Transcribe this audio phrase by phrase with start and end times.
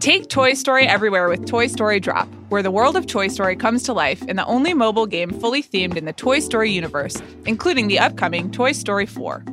[0.00, 3.82] Take Toy Story everywhere with Toy Story Drop, where the world of Toy Story comes
[3.82, 7.86] to life in the only mobile game fully themed in the Toy Story universe, including
[7.88, 9.44] the upcoming Toy Story 4.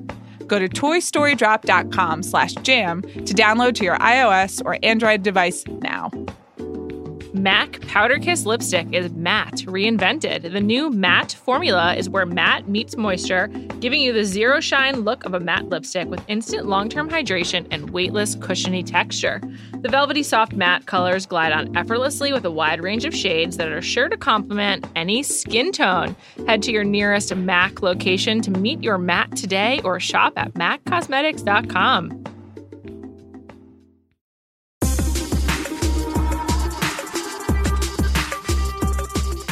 [0.48, 6.12] Go to toystorydrop.com slash jam to download to your iOS or Android device now.
[7.38, 10.52] MAC Powder Kiss lipstick is matte, reinvented.
[10.52, 13.48] The new matte formula is where matte meets moisture,
[13.80, 17.68] giving you the zero shine look of a matte lipstick with instant long term hydration
[17.70, 19.40] and weightless, cushiony texture.
[19.82, 23.68] The velvety soft matte colors glide on effortlessly with a wide range of shades that
[23.68, 26.16] are sure to complement any skin tone.
[26.48, 32.37] Head to your nearest MAC location to meet your matte today or shop at maccosmetics.com.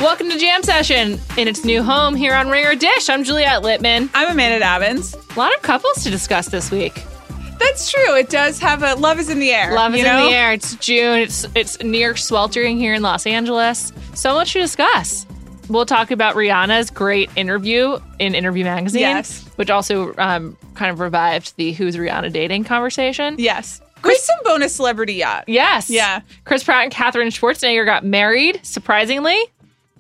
[0.06, 3.10] Welcome to Jam Session in its new home here on Ringer Dish.
[3.10, 4.08] I'm Juliette Littman.
[4.14, 5.16] I'm Amanda Dobbins.
[5.16, 7.04] A lot of couples to discuss this week.
[7.58, 8.16] That's true.
[8.16, 9.74] It does have a love is in the air.
[9.74, 10.26] Love is know?
[10.26, 10.54] in the air.
[10.54, 11.18] It's June.
[11.18, 13.92] It's it's near sweltering here in Los Angeles.
[14.14, 15.26] So much to discuss.
[15.70, 19.44] We'll talk about Rihanna's great interview in Interview Magazine, Yes.
[19.56, 23.38] which also um, kind of revived the "Who's Rihanna dating?" conversation.
[23.40, 23.82] Yes.
[24.04, 25.46] With some bonus celebrity yacht.
[25.48, 25.90] Yes.
[25.90, 26.22] Yeah.
[26.44, 28.60] Chris Pratt and Katherine Schwarzenegger got married.
[28.62, 29.40] Surprisingly,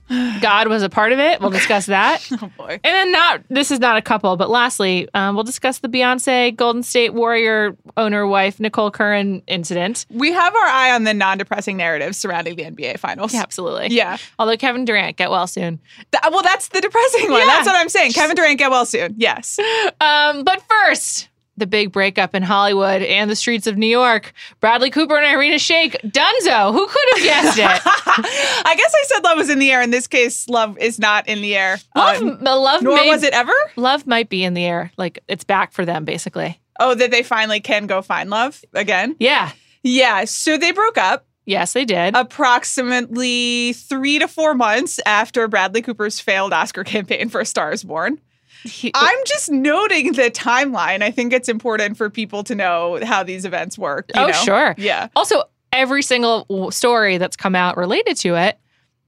[0.09, 1.41] God was a part of it.
[1.41, 2.21] We'll discuss that.
[2.41, 2.79] Oh boy.
[2.83, 6.53] And then not this is not a couple, but lastly, um, we'll discuss the Beyonce
[6.55, 10.05] Golden State Warrior owner wife Nicole Curran incident.
[10.09, 13.33] We have our eye on the non-depressing narratives surrounding the NBA finals.
[13.33, 13.95] Yeah, absolutely.
[13.95, 14.17] Yeah.
[14.37, 15.79] Although Kevin Durant get well soon.
[16.11, 17.39] Th- well, that's the depressing one.
[17.39, 17.45] Yeah.
[17.47, 18.11] That's what I'm saying.
[18.11, 19.15] Kevin Durant get well soon.
[19.17, 19.57] Yes.
[20.01, 24.33] Um, but first, the big breakup in Hollywood and the streets of New York.
[24.59, 25.93] Bradley Cooper and Irina Shayk.
[26.01, 26.73] Dunzo.
[26.73, 27.63] Who could have guessed it?
[28.65, 29.81] I guess I said love was in the air.
[29.81, 31.77] In this case, love is not in the air.
[31.95, 33.53] love, Um, love, nor may- was it ever.
[33.75, 34.91] Love might be in the air.
[34.97, 36.59] Like it's back for them, basically.
[36.79, 39.15] Oh, that they finally can go find love again.
[39.19, 39.51] Yeah.
[39.83, 40.25] Yeah.
[40.25, 42.15] So they broke up Yes, they did.
[42.15, 47.83] approximately three to four months after Bradley Cooper's failed Oscar campaign for A Star Is
[47.83, 48.19] Born.
[48.65, 51.01] He- I'm just noting the timeline.
[51.03, 54.09] I think it's important for people to know how these events work.
[54.13, 54.33] you Oh, know?
[54.33, 54.75] sure.
[54.77, 55.07] Yeah.
[55.15, 58.57] Also, every single story that's come out related to it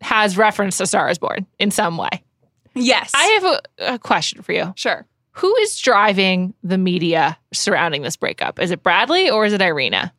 [0.01, 2.09] has reference to Star is Born in some way.
[2.75, 3.11] Yes.
[3.15, 3.43] I have
[3.89, 4.73] a, a question for you.
[4.75, 5.05] sure.
[5.31, 8.59] Who is driving the media surrounding this breakup?
[8.59, 10.11] Is it Bradley or is it Irina?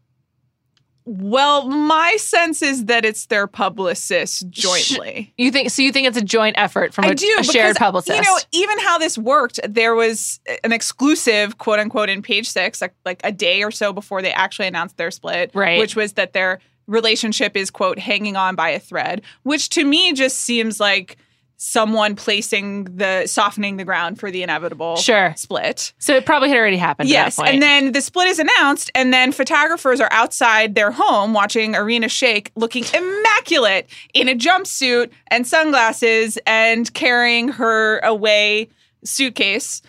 [1.11, 5.33] Well, my sense is that it's their publicists jointly.
[5.39, 5.81] You think so?
[5.81, 8.15] You think it's a joint effort from a I do a shared publicist?
[8.15, 12.83] You know, even how this worked, there was an exclusive, quote unquote, in page six,
[12.83, 15.79] like, like a day or so before they actually announced their split, Right.
[15.79, 20.13] Which was that their relationship is quote hanging on by a thread, which to me
[20.13, 21.17] just seems like
[21.61, 25.35] someone placing the softening the ground for the inevitable Sure.
[25.37, 25.93] split.
[25.99, 27.09] so it probably had already happened.
[27.09, 27.55] Yes, at that point.
[27.55, 32.07] and then the split is announced, and then photographers are outside their home watching Irina
[32.07, 38.69] Shayk looking immaculate in a jumpsuit and sunglasses and carrying her away
[39.05, 39.83] suitcase,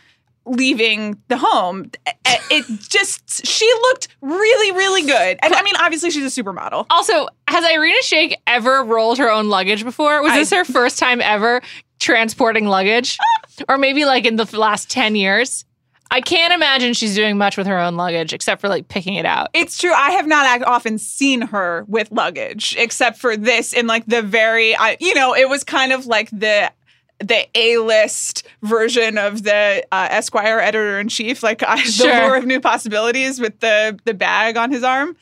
[0.46, 1.92] leaving the home.
[2.08, 2.16] It-
[2.52, 5.38] It just, she looked really, really good.
[5.44, 6.88] And I mean, obviously, she's a supermodel.
[6.90, 7.28] also,
[7.62, 10.22] has Irina Shayk ever rolled her own luggage before?
[10.22, 11.62] Was I- this her first time ever
[12.00, 13.18] transporting luggage,
[13.70, 15.66] or maybe like in the last ten years?
[16.12, 19.28] I can't imagine she's doing much with her own luggage except for like picking it
[19.28, 19.50] out.
[19.54, 19.94] It's true.
[19.94, 24.76] I have not often seen her with luggage, except for this in like the very,
[24.76, 26.72] I, you know, it was kind of like the
[27.20, 32.08] the A list version of the uh, Esquire editor in chief, like I, Sure.
[32.08, 35.16] the lure of new possibilities with the the bag on his arm.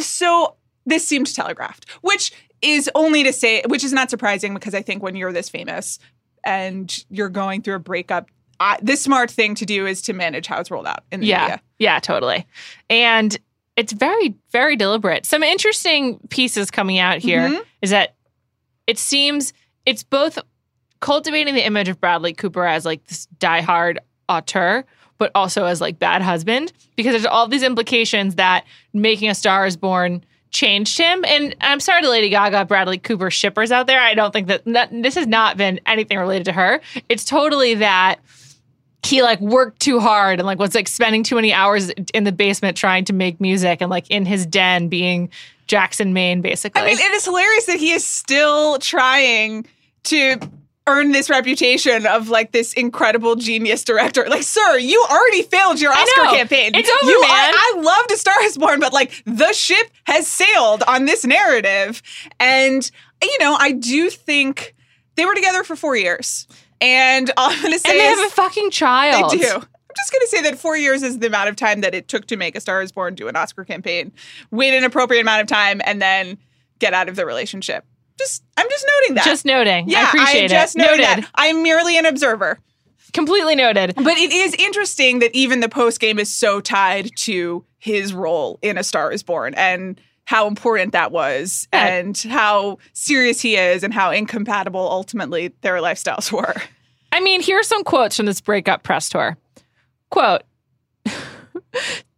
[0.00, 0.56] So
[0.90, 5.02] this seemed telegraphed, which is only to say, which is not surprising because I think
[5.02, 5.98] when you're this famous
[6.44, 8.28] and you're going through a breakup.
[8.62, 11.26] I, the smart thing to do is to manage how it's rolled out in the
[11.26, 11.40] Yeah.
[11.40, 11.60] media.
[11.78, 12.46] Yeah, totally.
[12.90, 13.34] And
[13.76, 15.24] it's very, very deliberate.
[15.24, 17.92] Some interesting pieces coming out here is Mhm.
[17.92, 18.14] that
[18.86, 19.54] it seems
[19.86, 20.38] it's both
[21.00, 23.96] cultivating the image of Bradley Cooper as like this diehard
[24.28, 24.84] auteur,
[25.16, 29.64] but also as like bad husband, because there's all these implications that making a star
[29.64, 31.24] is born changed him.
[31.24, 34.00] And I'm sorry to Lady Gaga, Bradley Cooper shippers out there.
[34.00, 36.80] I don't think that, this has not been anything related to her.
[37.08, 38.16] It's totally that
[39.02, 42.32] he like worked too hard and like was like spending too many hours in the
[42.32, 45.30] basement trying to make music and like in his den being
[45.66, 46.82] Jackson Maine basically.
[46.82, 49.66] I mean, it is hilarious that he is still trying
[50.04, 50.38] to
[50.86, 54.26] earn this reputation of like this incredible genius director.
[54.28, 56.72] Like, sir, you already failed your Oscar campaign.
[56.74, 57.30] It's over, you man.
[57.30, 61.24] I, I loved A Star Is Born, but like the ship has sailed on this
[61.24, 62.02] narrative,
[62.38, 62.90] and
[63.22, 64.74] you know, I do think
[65.16, 66.46] they were together for four years,
[66.80, 69.32] and all I'm going to say and they is have a fucking child.
[69.32, 69.46] they do.
[69.90, 72.06] I'm just going to say that four years is the amount of time that it
[72.08, 74.12] took to make A Star is Born, do an Oscar campaign,
[74.50, 76.38] wait an appropriate amount of time, and then
[76.78, 77.84] get out of the relationship.
[78.20, 79.24] Just, I'm just noting that.
[79.24, 79.88] Just noting.
[79.88, 80.78] yeah, I appreciate am just it.
[80.80, 81.24] noting Noted.
[81.24, 81.30] that.
[81.34, 82.58] I'm merely an observer.
[83.12, 83.94] Completely noted.
[83.96, 88.58] But it is interesting that even the post game is so tied to his role
[88.62, 91.86] in A Star is Born and how important that was Yeah.
[91.86, 96.54] and how serious he is and how incompatible ultimately their lifestyles were.
[97.10, 99.36] I mean, here's some quotes from this breakup press tour.
[100.10, 100.42] Quote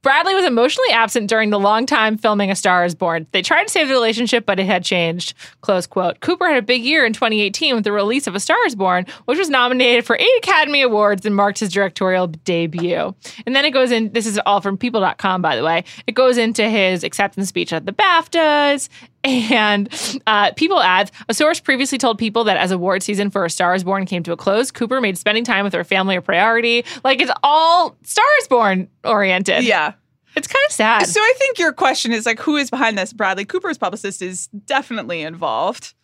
[0.03, 3.29] Bradley was emotionally absent during the long time filming A Star is Born.
[3.31, 5.35] They tried to save the relationship, but it had changed.
[5.61, 6.19] Close quote.
[6.19, 9.07] Cooper had a big year in 2018 with the release of A Star is Born,
[9.27, 13.15] which was nominated for eight Academy Awards and marked his directorial debut.
[13.47, 15.85] And then it goes in, this is all from people.com, by the way.
[16.09, 18.89] It goes into his acceptance speech at the BAFTAs.
[19.25, 19.89] And
[20.27, 23.75] uh, People adds a source previously told people that as award season for A Star
[23.75, 26.85] is Born came to a close, Cooper made spending time with her family a priority.
[27.05, 29.65] Like it's all Star is Born oriented.
[29.65, 29.95] Yeah.
[30.35, 31.07] It's kind of sad.
[31.07, 33.13] So I think your question is like, who is behind this?
[33.13, 35.95] Bradley Cooper's publicist is definitely involved.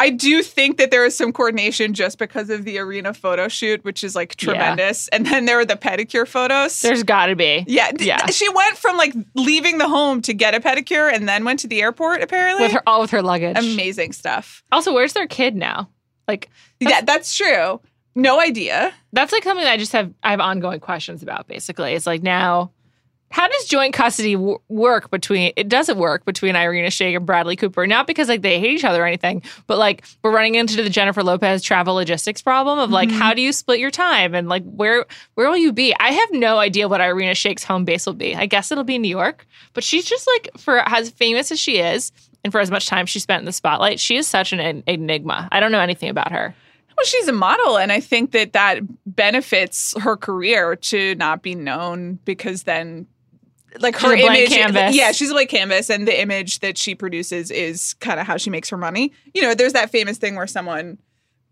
[0.00, 3.84] I do think that there is some coordination just because of the Irina photo shoot,
[3.84, 4.52] which is like Yeah.
[4.52, 5.08] tremendous.
[5.08, 6.80] And then there were the pedicure photos.
[6.80, 7.64] There's got to be.
[7.66, 8.26] yeah, Yeah.
[8.26, 11.66] She went from like leaving the home to get a pedicure and then went to
[11.66, 12.22] the airport.
[12.22, 13.56] Apparently, With her, all with her luggage.
[13.58, 14.62] amazing stuff.
[14.70, 15.88] also, where's their kid now?
[16.28, 16.48] Like,
[16.78, 17.80] yeah, that's true.
[18.14, 18.92] No idea.
[19.12, 21.94] that's like something that I just have, I have ongoing questions about, basically.
[21.94, 22.70] It's like now,
[23.30, 27.56] how does joint custody w- work between, it doesn't work between Irina Shayk and Bradley
[27.56, 27.86] Cooper.
[27.86, 30.88] Not because like they hate each other or anything, but like we're running into the
[30.88, 33.18] Jennifer Lopez travel logistics problem of like, Mhm.
[33.18, 34.34] how do you split your time?
[34.34, 35.04] And like, where,
[35.34, 35.94] where will you be?
[36.00, 38.34] I have no idea what Irina Shayk's home base will be.
[38.34, 41.78] I guess it'll be New York, but she's just like, for as famous as she
[41.78, 42.12] is,
[42.44, 44.82] and for as much time she spent in the spotlight, she is such an en-
[44.86, 45.48] enigma.
[45.52, 46.54] I don't know anything about her.
[46.96, 51.54] Well, she's a model, and I think that that benefits her career to not be
[51.54, 53.06] known because then,
[53.80, 54.96] like her She's blank image, uh, canvas.
[54.96, 58.36] yeah, she's a blank canvas, and the image that she produces is kind of how
[58.36, 59.12] she makes her money.
[59.34, 60.98] You know, there's that famous thing where someone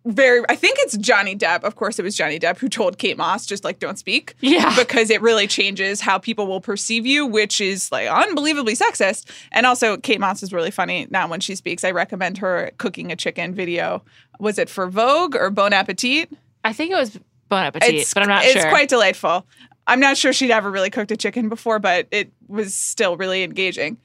[0.05, 1.65] very, I think it's Johnny Depp.
[1.65, 4.73] Of course, it was Johnny Depp who told Kate Moss just like don't speak Yeah.
[4.77, 9.29] because it really changes how people will perceive you, which is like unbelievably sexist.
[9.51, 11.83] And also, Kate Moss is really funny now when she speaks.
[11.83, 14.05] I recommend her cooking a chicken video.
[14.39, 16.31] Was it for Vogue or Bon Appetit?
[16.63, 17.19] I think it was
[17.49, 18.63] Bon Appetit, but I'm not it's sure.
[18.63, 19.45] It's quite delightful.
[19.87, 23.43] I'm not sure she'd ever really cooked a chicken before, but it was still really
[23.43, 23.99] engaging.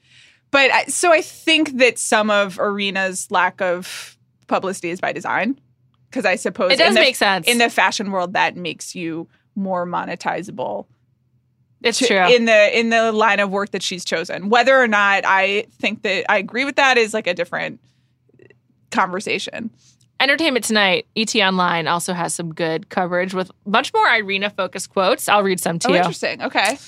[0.50, 5.58] But I, so I think that some of Irina's lack of publicity is by design,
[6.10, 7.48] because I suppose it does in the, make sense.
[7.48, 10.86] in the fashion world that makes you more monetizable
[11.82, 12.26] it's to- true.
[12.34, 14.50] in the in the line of work that she's chosen.
[14.50, 17.80] Whether or not I think that I agree with that is like a different
[18.90, 19.70] conversation.
[20.22, 25.28] Entertainment Tonight, ET Online also has some good coverage with much more Irina focused quotes.
[25.28, 25.96] I'll read some to Oh, you.
[25.96, 26.40] interesting.
[26.42, 26.78] Okay.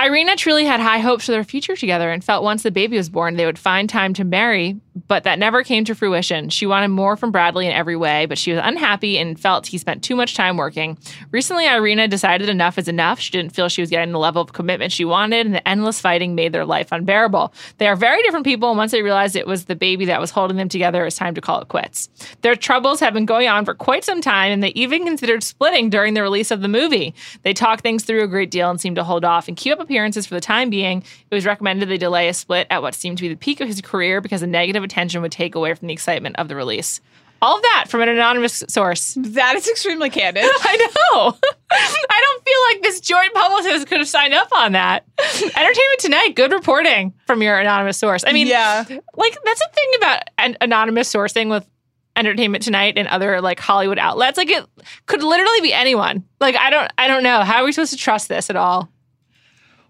[0.00, 3.08] Irina truly had high hopes for their future together and felt once the baby was
[3.08, 6.48] born, they would find time to marry, but that never came to fruition.
[6.48, 9.78] She wanted more from Bradley in every way, but she was unhappy and felt he
[9.78, 10.98] spent too much time working.
[11.30, 13.20] Recently, Irina decided enough is enough.
[13.20, 16.00] She didn't feel she was getting the level of commitment she wanted, and the endless
[16.00, 17.54] fighting made their life unbearable.
[17.78, 20.32] They are very different people, and once they realized it was the baby that was
[20.32, 22.08] holding them together, it was time to call it quits.
[22.42, 25.88] Their troubles have been going on for quite some time, and they even considered splitting
[25.88, 27.14] during the release of the movie.
[27.42, 29.83] They talked things through a great deal and seemed to hold off and keep up
[29.84, 31.04] appearances for the time being.
[31.30, 33.68] It was recommended they delay a split at what seemed to be the peak of
[33.68, 37.00] his career because the negative attention would take away from the excitement of the release.
[37.42, 39.18] All of that from an anonymous source.
[39.18, 40.44] That is extremely candid.
[40.48, 41.36] I know.
[41.70, 45.04] I don't feel like this joint publicist could have signed up on that.
[45.18, 48.24] Entertainment Tonight, good reporting from your anonymous source.
[48.26, 48.84] I mean, yeah.
[48.88, 51.68] like that's the thing about an anonymous sourcing with
[52.16, 54.38] Entertainment Tonight and other like Hollywood outlets.
[54.38, 54.64] Like it
[55.06, 56.24] could literally be anyone.
[56.40, 57.42] Like I don't, I don't know.
[57.42, 58.88] How are we supposed to trust this at all?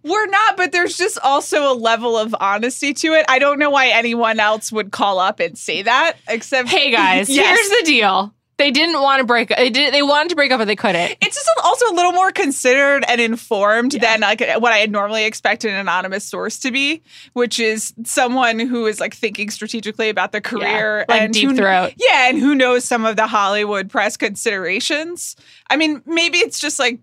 [0.04, 3.24] We're not, but there's just also a level of honesty to it.
[3.28, 7.28] I don't know why anyone else would call up and say that, except Hey guys,
[7.34, 7.58] Yes.
[7.58, 8.34] here's the deal.
[8.56, 9.48] They didn't want to break.
[9.48, 9.92] They did.
[9.92, 11.16] They wanted to break up, but they couldn't.
[11.20, 14.00] It's just also a little more considered and informed Yeah.
[14.02, 18.60] than like what I had normally expect an anonymous source to be, which is someone
[18.60, 21.94] who is like thinking strategically about the career like and deep who- throat.
[21.96, 25.34] Yeah, and who knows some of the Hollywood press considerations.
[25.68, 27.00] I mean, maybe it's just like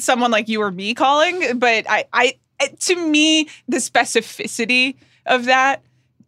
[0.00, 2.34] someone like you or me calling, but I, I,
[2.80, 5.82] to me, the specificity of that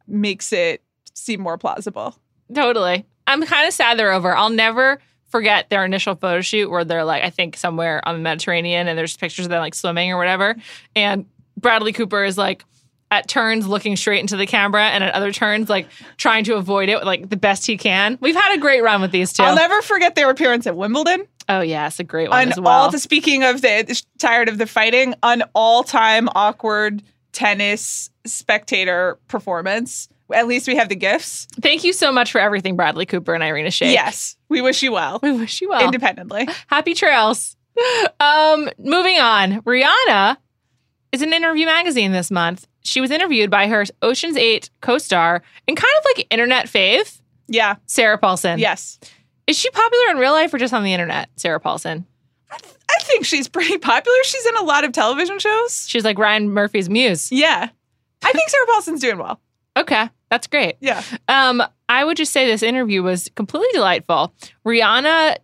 [0.07, 0.83] makes it
[1.15, 2.17] seem more plausible.
[2.55, 3.07] Totally.
[3.27, 4.35] I'm kind of sad they're over.
[4.35, 8.21] I'll never forget their initial photo shoot where they're like, I think somewhere on the
[8.21, 10.57] Mediterranean and there's pictures of them like swimming or whatever.
[10.97, 12.65] And Bradley Cooper is like
[13.13, 16.89] at turns looking straight into the camera and at other turns like trying to avoid
[16.89, 18.19] it like the best he can.
[18.21, 21.27] We've had a great run with these 2 I'll never forget their appearance at Wimbledon.
[21.51, 22.69] Oh yeah, it's a great one An as well.
[22.85, 27.03] all speaking of the tired of the fighting, an all-time awkward
[27.33, 30.09] tennis spectator performance.
[30.33, 31.49] At least we have the gifts.
[31.61, 33.93] Thank you so much for everything, Bradley Cooper and Irina Shayk.
[33.93, 35.19] Yes, we wish you well.
[35.23, 35.85] We wish you well.
[35.85, 36.49] Independently.
[36.69, 37.57] Happy trails.
[38.21, 39.61] Um, moving on.
[39.63, 40.37] Rihanna
[41.11, 42.69] is in Interview Magazine this month.
[42.85, 47.77] She was interviewed by her Ocean's 8 co-star and kind of like internet fave, Yeah.
[47.87, 48.59] Sarah Paulson.
[48.61, 49.01] Yes.
[49.51, 52.07] Is she popular in real life or just on the internet, Sarah Paulson?
[52.53, 54.17] I think she's pretty popular.
[54.25, 55.89] She's in a lot of television shows.
[55.89, 57.31] She's like Ryan Murphy's muse.
[57.33, 57.69] Yeah.
[58.23, 59.41] I think Sarah Paulson's doing well.
[59.77, 60.77] Okay, that's great.
[60.81, 61.03] Yeah.
[61.29, 64.33] Um, I would just say this interview was completely delightful.
[64.67, 65.39] Rihanna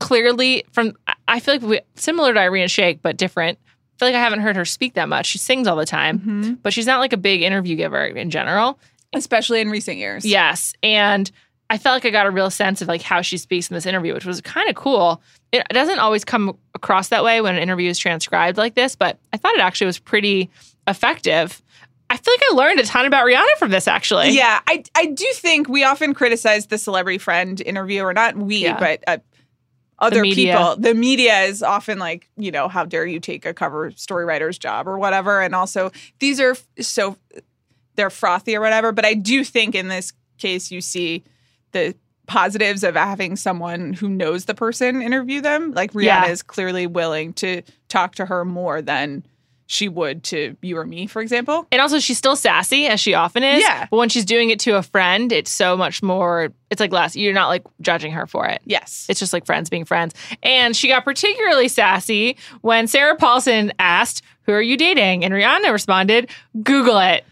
[0.00, 3.58] clearly from I- I feel like we, similar to Irina Shayk, but different.
[3.66, 5.26] I feel like I haven't heard her speak that much.
[5.26, 6.52] She sings all the time, Mm-hmm.
[6.62, 8.78] but she's not like a big interview giver in general.
[9.12, 10.24] Especially in recent years.
[10.24, 11.30] Yes, and
[11.74, 13.84] I felt like I got a real sense of like how she speaks in this
[13.84, 15.20] interview, which was kind of cool.
[15.50, 19.18] It doesn't always come across that way when an interview is transcribed like this, but
[19.32, 20.50] I thought it actually was pretty
[20.86, 21.60] effective.
[22.08, 24.30] I feel like I learned a ton about Rihanna from this actually.
[24.30, 28.58] Yeah, I I do think we often criticize the celebrity friend interview, or not we,
[28.58, 28.78] Yeah.
[28.78, 29.18] but uh,
[29.98, 30.76] other people.
[30.76, 34.58] The media is often like, you know, how dare you take a cover story writer's
[34.58, 35.40] job or whatever.
[35.40, 35.90] And also,
[36.20, 37.16] these are so
[37.96, 38.92] they're frothy or whatever.
[38.92, 41.24] But I do think in this case, you see
[41.74, 41.94] the
[42.26, 45.72] positives of having someone who knows the person interview them.
[45.72, 46.26] Like Rihanna Yeah.
[46.28, 49.26] is clearly willing to talk to her more than
[49.66, 51.66] she would to you or me, for example.
[51.72, 53.62] And also, she's still sassy as she often is.
[53.62, 53.86] Yeah.
[53.90, 56.52] But when she's doing it to a friend, it's so much more.
[56.70, 57.16] It's like less.
[57.16, 58.60] You're not like judging her for it.
[58.66, 59.06] Yes.
[59.08, 60.14] It's just like friends being friends.
[60.42, 65.72] And she got particularly sassy when Sarah Paulson asked, "Who are you dating?" And Rihanna
[65.72, 66.28] responded,
[66.62, 67.24] "Google it."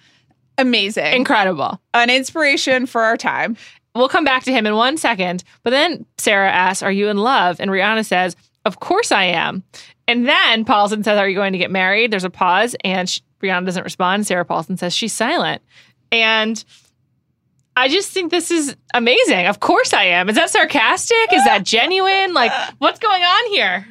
[0.59, 1.13] Amazing.
[1.15, 1.81] Incredible.
[1.95, 3.57] An inspiration for our time.
[3.95, 5.45] We'll come back to him in one second.
[5.63, 7.61] But then Sarah asks, Are you in love?
[7.61, 9.63] And Rihanna says, Of course I am.
[10.09, 12.11] And then Paulson says, Are you going to get married?
[12.11, 14.27] There's a pause, and she, Rihanna doesn't respond.
[14.27, 15.63] Sarah Paulson says, She's silent.
[16.11, 16.63] And
[17.77, 19.47] I just think this is amazing.
[19.47, 20.29] Of course I am.
[20.29, 21.33] Is that sarcastic?
[21.33, 22.35] Is that genuine?
[22.35, 23.87] Like, what's going on here?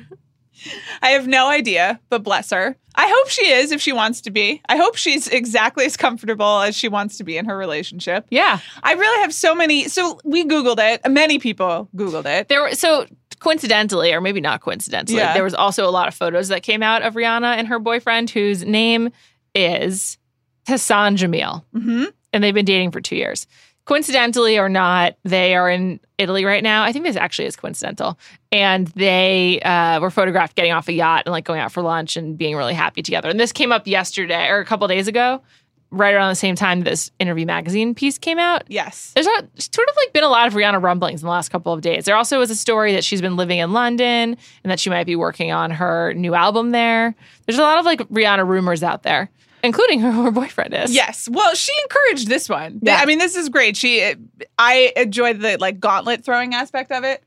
[1.02, 2.76] I have no idea, but bless her.
[3.04, 4.62] I hope she is if she wants to be.
[4.70, 8.28] I hope she's exactly as comfortable as she wants to be in her relationship.
[8.30, 8.60] Yeah.
[8.84, 9.88] I really have so many.
[9.88, 11.02] So we Googled it.
[11.10, 12.48] Many people Googled it.
[12.48, 13.08] There were so
[13.40, 15.34] coincidentally, or maybe not coincidentally, Yeah.
[15.34, 18.30] there was also a lot of photos that came out of Rihanna and her boyfriend,
[18.30, 19.10] whose name
[19.56, 20.20] is
[20.68, 22.04] Hassan Jameel, hmm
[22.34, 23.48] and they've been dating for two years.
[23.86, 26.84] Coincidentally or not, they are in Italy right now.
[26.84, 28.18] I think this actually is coincidental,
[28.52, 32.16] and they uh, were photographed getting off a yacht and like going out for lunch
[32.16, 33.30] and being really happy together.
[33.30, 35.42] And this came up yesterday or a couple days ago,
[35.90, 39.12] right around the same time this interview magazine piece came out Yes.
[39.14, 41.74] there's a, sort of like been a lot of Rihanna rumblings in the last couple
[41.74, 42.06] of days.
[42.06, 45.04] There also was a story that she's been living in London and that she might
[45.06, 47.14] be working on her new album there.
[47.46, 49.30] There's a lot of like Rihanna rumors out there,
[49.64, 50.94] including who her boyfriend is.
[50.94, 51.28] Yes.
[51.32, 52.80] Well, she encouraged this one.
[52.82, 52.98] Yeah.
[52.98, 53.76] I mean, this is great.
[53.78, 54.14] She,
[54.58, 57.24] I enjoyed the like gauntlet throwing aspect of it,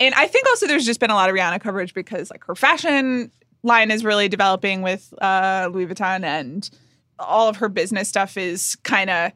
[0.00, 2.54] and I think also there's just been a lot of Rihanna coverage because like her
[2.54, 3.30] fashion
[3.62, 6.68] line is really developing with uh, Louis Vuitton, and
[7.18, 9.32] all of her business stuff is kind of.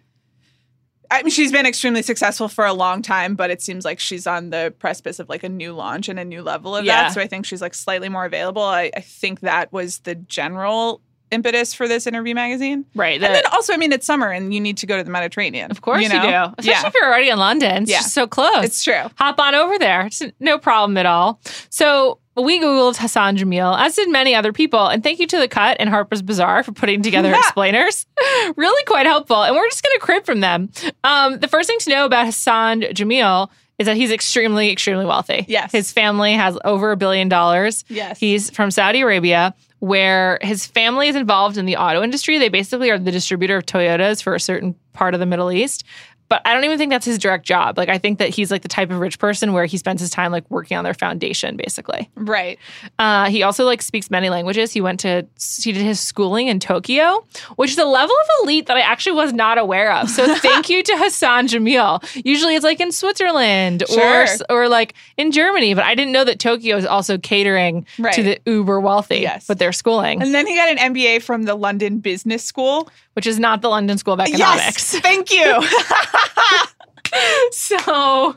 [1.08, 4.26] I mean, she's been extremely successful for a long time, but it seems like she's
[4.26, 7.04] on the precipice of like a new launch and a new level of Yeah.
[7.04, 7.12] that.
[7.14, 8.62] So I think she's like slightly more available.
[8.62, 12.84] I, I think that was the general impetus for this interview magazine.
[12.94, 13.14] Right.
[13.22, 15.70] And then also, I mean, it's summer and you need to go to the Mediterranean.
[15.70, 16.20] of course you, know?
[16.22, 16.54] do.
[16.58, 17.82] Especially Yeah, if you're already in London.
[17.82, 17.98] It's Yeah.
[17.98, 18.64] just so close.
[18.64, 19.02] it's true.
[19.18, 20.06] Hop on over there.
[20.06, 21.40] It's no problem at all.
[21.70, 24.86] So we Googled Hassan Jameel, as did many other people.
[24.88, 28.06] And thank you to The Cut and Harper's Bazaar for putting together explainers.
[28.56, 29.42] really quite helpful.
[29.42, 30.70] And we're just going to crib from them.
[31.02, 35.44] Um, the first thing to know about Hassan Jameel is that he's extremely, extremely wealthy.
[35.48, 35.70] Yes.
[35.72, 37.84] His family has over a billion dollars.
[37.88, 38.18] Yes.
[38.18, 42.38] He's from Saudi Arabia, where his family is involved in the auto industry.
[42.38, 45.84] They basically are the distributor of Toyotas for a certain part of the Middle East.
[46.28, 47.78] But I don't even think that's his direct job.
[47.78, 50.10] Like I think that he's like the type of rich person where he spends his
[50.10, 52.10] time like working on their foundation, basically.
[52.16, 52.58] right.
[52.98, 54.72] Uh, he also like speaks many languages.
[54.72, 55.26] He went to
[55.62, 57.24] he did his schooling in Tokyo,
[57.56, 60.10] which is a level of elite that I actually was not aware of.
[60.10, 62.02] So thank you to Hassan Jameel.
[62.24, 64.26] Usually it's like in Switzerland Sure.
[64.50, 68.14] or or like in Germany, but I didn't know that Tokyo is also catering Right.
[68.14, 69.48] to the uber wealthy Yes.
[69.48, 72.88] with their schooling, And then he got an MBA from the London Business School.
[73.14, 74.92] which is not the London School of Economics.
[74.92, 75.00] Yes.
[75.02, 75.40] Thank you.
[77.52, 78.36] So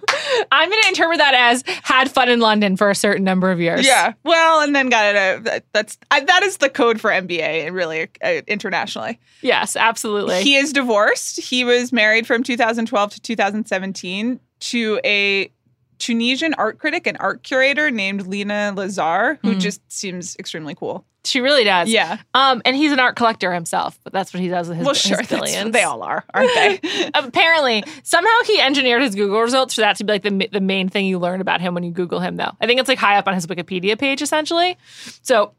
[0.51, 3.59] I'm going to interpret that as had fun in London for a certain number of
[3.59, 3.85] years.
[3.85, 4.13] yeah.
[4.23, 5.47] Well, and then got it.
[5.47, 9.19] A, that's I, that is the code for MBA and really uh, internationally.
[9.41, 10.43] Yes, absolutely.
[10.43, 11.39] He is divorced.
[11.41, 15.51] He was married from 2012 to 2017 to a
[15.97, 19.59] Tunisian art critic and art curator named Lina Lazaar, who Mm.
[19.59, 21.03] just seems extremely cool.
[21.29, 21.89] She really does.
[21.89, 22.17] Yeah.
[22.33, 24.95] Um, and he's an art collector himself, but that's what he does with his, well,
[24.95, 25.17] sure.
[25.17, 25.71] that's- billions.
[25.71, 27.09] They all are, aren't they?
[27.13, 30.89] Apparently, somehow he engineered his Google results for that to be like the the main
[30.89, 32.35] thing you learn about him when you Google him.
[32.37, 34.77] Though I think it's like high up on his Wikipedia page, essentially.
[35.21, 35.53] So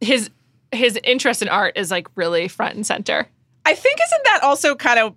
[0.00, 0.30] his
[0.72, 3.28] his interest in art is like really front and center.
[3.64, 5.14] I think isn't that also kind of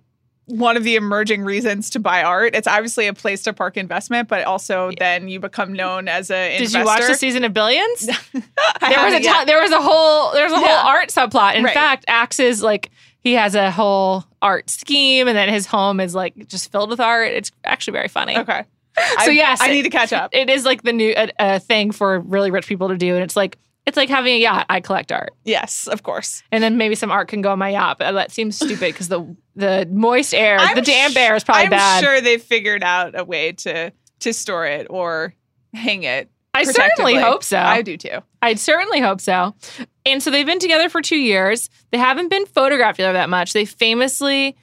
[0.48, 2.54] one of the emerging reasons to buy art?
[2.54, 6.50] It's obviously a place to park investment, but also then you become known as a
[6.58, 6.78] Did investor.
[6.80, 8.06] you watch the season of Billions?
[8.80, 11.54] There was a haven't there was a whole there was a whole art subplot.
[11.54, 11.74] In Right.
[11.74, 12.90] fact, Axe's like
[13.20, 17.00] he has a whole art scheme, and then his home is like just filled with
[17.00, 17.32] art.
[17.32, 18.36] It's actually very funny.
[18.36, 18.64] Okay.
[19.24, 20.30] So I- yes, I need to catch up.
[20.34, 23.22] It is like the new uh, uh, thing for really rich people to do, and
[23.22, 24.66] it's like it's like having a yacht.
[24.68, 26.42] I collect art, Yes, of course.
[26.52, 27.98] and then maybe some art can go on my yacht.
[27.98, 31.68] But that seems stupid because the the moist air, I'm the damp air is probably
[31.68, 31.98] bad.
[31.98, 35.34] I'm sure they've figured out a way to to store it or
[35.74, 36.30] hang it.
[36.54, 37.58] I certainly hope so.
[37.58, 38.18] I do too.
[38.42, 39.54] I certainly hope so.
[40.04, 41.70] And so they've been together for two years.
[41.92, 43.52] They haven't been photographed together that much.
[43.52, 44.56] They famously,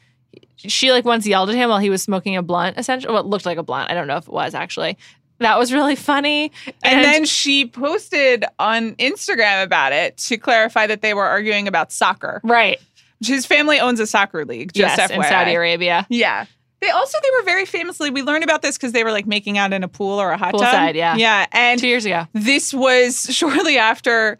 [0.57, 3.13] she like once yelled at him while he was smoking a blunt, essentially.
[3.13, 3.91] What looked like a blunt.
[3.91, 4.97] I don't know if it was actually.
[5.39, 6.51] That was really funny.
[6.83, 11.91] And, then she posted on Instagram about it to clarify that they were arguing about
[11.91, 12.39] soccer.
[12.43, 12.79] right,
[13.23, 15.15] His family owns a soccer league, just yes, FYI.
[15.15, 16.45] in Saudi Arabia, Yeah.
[16.81, 19.57] They also they were very famously we learned about this because they were like making
[19.57, 20.61] out in a pool or a hot tub.
[20.61, 21.15] Poolside, yeah.
[21.15, 21.47] Yeah.
[21.51, 22.27] And two years ago.
[22.33, 24.37] this was shortly after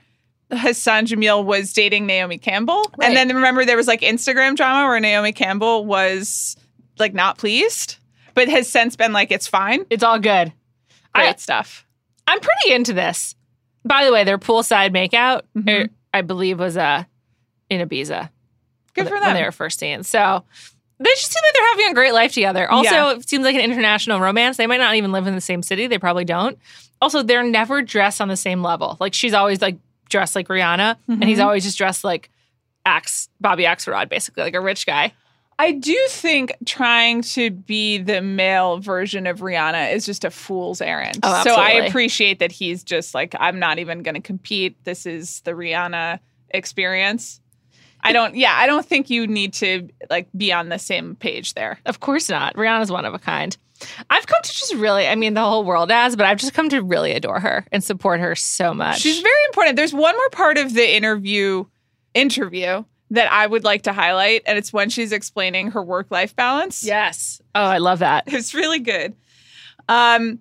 [0.52, 2.84] Hassan Jameel was dating Naomi Campbell.
[2.98, 3.08] Right.
[3.08, 6.56] And then remember there was like Instagram drama where Naomi Campbell was
[7.00, 7.98] like not pleased,
[8.36, 9.86] but has since been like, it's fine.
[9.90, 10.54] It's all good.
[11.16, 11.86] Great I, stuff.
[12.28, 13.36] I'm pretty into this.
[13.84, 15.86] By the way, their poolside makeout, Mhm.
[15.86, 17.04] er, I believe, was uh,
[17.70, 18.30] in Ibiza.
[18.94, 19.34] Good when- for when them.
[19.36, 20.04] they were first seen.
[20.04, 20.44] So
[21.00, 22.70] they just seem like they're having a great life together.
[22.72, 23.12] Also, Yeah.
[23.12, 24.58] it seems like an international romance.
[24.58, 25.88] They might not even live in the same city.
[25.88, 26.58] They probably don't.
[27.02, 28.96] Also, they're never dressed on the same level.
[29.00, 29.78] Like she's always like
[30.10, 31.44] dressed like Rihanna, and he's Mhm.
[31.46, 32.30] always just dressed like
[32.86, 35.12] Axe Bobby Axelrod, basically like a rich guy.
[35.58, 40.82] I do think trying to be the male version of Rihanna is just a fool's
[40.82, 41.20] errand.
[41.24, 44.84] Oh, so I appreciate that he's just like, I'm not even going to compete.
[44.84, 47.40] This is the Rihanna experience.
[48.02, 51.54] I don't, yeah, I don't think you need to like be on the same page
[51.54, 51.80] there.
[51.86, 52.54] Of course not.
[52.56, 53.56] Rihanna's one of a kind.
[54.10, 56.70] I've come to just really, I mean, the whole world has, but I've just come
[56.70, 59.00] to really adore her and support her so much.
[59.00, 59.76] She's very important.
[59.76, 61.66] There's one more part of the interview
[62.14, 66.36] interview that I would like to highlight, and it's when she's explaining her work life
[66.36, 66.84] balance.
[66.84, 67.42] yes.
[67.54, 68.24] Oh, I love that.
[68.28, 69.16] It's really good.
[69.88, 70.40] Um,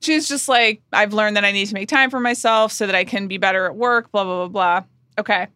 [0.00, 2.94] she's just like, I've learned that I need to make time for myself so that
[2.94, 4.84] I can be better at work, blah, blah, blah, blah.
[5.18, 5.46] Okay.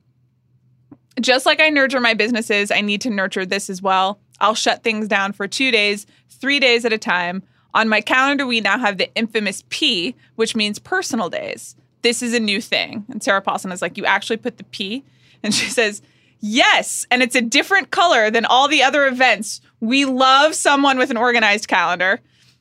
[1.20, 4.20] Just like I nurture my businesses, I need to nurture this as well.
[4.40, 7.42] I'll shut things down for two days, three days at a time.
[7.74, 11.76] On my calendar, we now have the infamous P, which means personal days.
[12.02, 13.04] This is a new thing.
[13.10, 15.04] And Sarah Paulson is like, You actually put the P?
[15.42, 16.02] And she says,
[16.40, 17.06] Yes.
[17.10, 19.60] And it's a different color than all the other events.
[19.80, 22.20] We love someone with an organized calendar.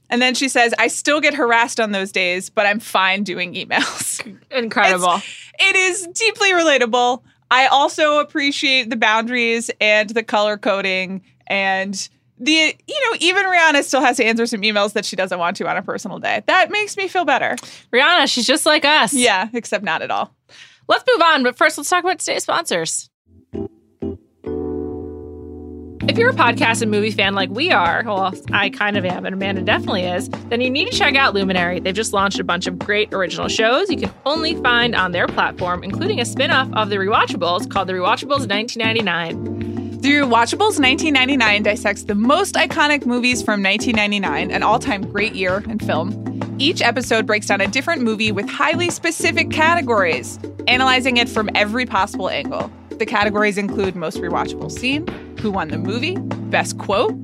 [0.09, 3.53] And then she says, I still get harassed on those days, but I'm fine doing
[3.53, 4.21] emails.
[4.51, 5.21] Incredible.
[5.59, 7.21] it is deeply relatable.
[7.51, 13.83] I also appreciate the boundaries and the color coding and the you know even Rihanna
[13.83, 16.41] still has to answer some emails that she doesn't want to on a personal day.
[16.47, 17.55] That makes me feel better.
[17.91, 19.13] Rihanna, she's just like us.
[19.13, 20.33] Yeah, except not at all.
[20.87, 23.08] Let's move on, but first let's talk about today's sponsors.
[26.07, 29.25] If you're a podcast and movie fan like we are, well, I kind of am,
[29.25, 31.81] and Amanda definitely is, then you need to check out Luminary.
[31.81, 35.27] They've just launched a bunch of great original shows you can only find on their
[35.27, 39.99] platform, including a spin off of The Rewatchables called The Rewatchables 1999.
[39.99, 45.61] The Rewatchables 1999 dissects the most iconic movies from 1999, an all time great year
[45.67, 46.55] in film.
[46.59, 51.85] Each episode breaks down a different movie with highly specific categories, analyzing it from every
[51.85, 52.71] possible angle.
[52.99, 55.07] The categories include most rewatchable scene,
[55.39, 56.17] who won the movie,
[56.49, 57.15] best quote,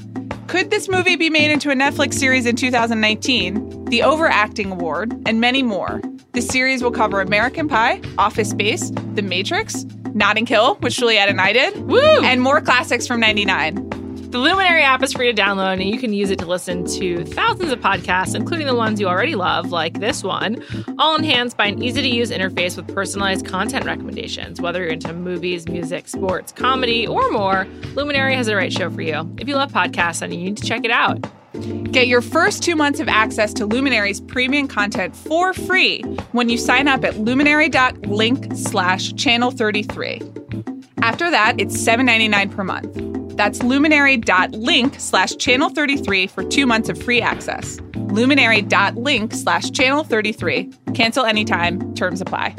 [0.47, 5.41] could this movie be made into a Netflix series in 2019, the Overacting Award, and
[5.41, 6.01] many more.
[6.31, 9.83] The series will cover American Pie, Office Space, The Matrix,
[10.13, 11.99] Notting Hill, which Juliette and I did, Woo!
[11.99, 13.75] and more classics from 99.
[14.35, 17.23] The Luminary app is free to download, and you can use it to listen to
[17.23, 20.61] thousands of podcasts, including the ones you already love, like this one,
[20.99, 24.59] all enhanced by an easy to use interface with personalized content recommendations.
[24.59, 29.01] Whether you're into movies, music, sports, comedy, or more, Luminary has the right show for
[29.01, 29.33] you.
[29.37, 31.25] If you love podcasts, then you need to check it out.
[31.93, 36.01] Get your first two months of access to Luminary's premium content for free
[36.33, 40.19] when you sign up at luminary.link slash channel 33.
[41.01, 43.14] After that, it's $7.99 per month.
[43.35, 47.79] That's luminary.link slash channel 33 for two months of free access.
[47.95, 50.71] luminary.link slash channel 33.
[50.93, 51.93] Cancel anytime.
[51.95, 52.55] Terms apply.